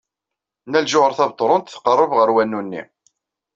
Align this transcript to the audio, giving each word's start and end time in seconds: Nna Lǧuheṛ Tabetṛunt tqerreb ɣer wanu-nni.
Nna 0.67 0.79
Lǧuheṛ 0.83 1.11
Tabetṛunt 1.17 1.73
tqerreb 1.73 2.11
ɣer 2.17 2.29
wanu-nni. 2.35 2.83